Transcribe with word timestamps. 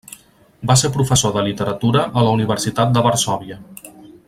Va 0.71 0.77
ser 0.81 0.89
professor 0.95 1.35
de 1.35 1.43
literatura 1.49 2.07
a 2.21 2.25
la 2.29 2.33
Universitat 2.39 2.97
de 2.97 3.05
Varsòvia. 3.11 3.61